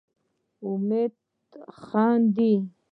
[0.69, 1.13] امید
[1.85, 2.53] خاندي.